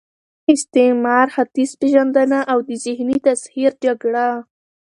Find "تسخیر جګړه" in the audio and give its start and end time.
3.27-4.27